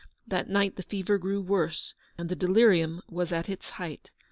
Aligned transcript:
That 0.25 0.49
night 0.49 0.77
the 0.77 0.81
fever 0.81 1.19
grew 1.19 1.43
worse, 1.43 1.93
and 2.17 2.27
the 2.27 2.35
delirium 2.35 3.03
was 3.07 3.31
at 3.31 3.47
its 3.47 3.69
height. 3.69 4.09